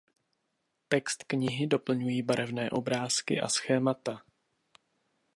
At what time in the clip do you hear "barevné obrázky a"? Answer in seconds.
2.21-3.47